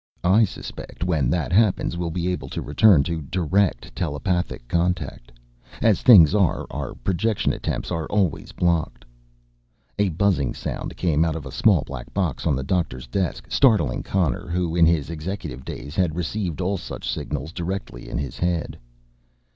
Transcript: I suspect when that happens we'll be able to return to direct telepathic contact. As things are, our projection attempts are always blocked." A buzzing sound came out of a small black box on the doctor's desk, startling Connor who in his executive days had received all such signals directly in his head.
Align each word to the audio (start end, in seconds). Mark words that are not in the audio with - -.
I 0.25 0.45
suspect 0.45 1.03
when 1.03 1.29
that 1.29 1.51
happens 1.53 1.95
we'll 1.95 2.09
be 2.09 2.27
able 2.29 2.49
to 2.49 2.61
return 2.63 3.03
to 3.03 3.21
direct 3.21 3.95
telepathic 3.95 4.67
contact. 4.67 5.31
As 5.79 6.01
things 6.01 6.33
are, 6.33 6.65
our 6.71 6.95
projection 6.95 7.53
attempts 7.53 7.91
are 7.91 8.07
always 8.07 8.51
blocked." 8.51 9.05
A 9.99 10.09
buzzing 10.09 10.55
sound 10.55 10.97
came 10.97 11.23
out 11.23 11.35
of 11.35 11.45
a 11.45 11.51
small 11.51 11.83
black 11.85 12.11
box 12.15 12.47
on 12.47 12.55
the 12.55 12.63
doctor's 12.63 13.05
desk, 13.05 13.45
startling 13.51 14.01
Connor 14.01 14.47
who 14.47 14.75
in 14.75 14.87
his 14.87 15.11
executive 15.11 15.63
days 15.63 15.93
had 15.95 16.15
received 16.15 16.61
all 16.61 16.77
such 16.77 17.07
signals 17.07 17.51
directly 17.53 18.09
in 18.09 18.17
his 18.17 18.39
head. 18.39 18.79